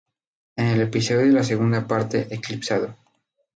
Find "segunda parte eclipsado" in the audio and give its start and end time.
1.43-2.95